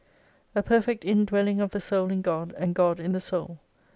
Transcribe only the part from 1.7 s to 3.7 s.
soul in God, and God in the soul.